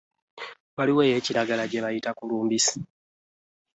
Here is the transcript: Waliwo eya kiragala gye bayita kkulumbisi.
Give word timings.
Waliwo 0.75 1.01
eya 1.07 1.19
kiragala 1.25 1.63
gye 1.71 1.83
bayita 1.83 2.11
kkulumbisi. 2.15 2.77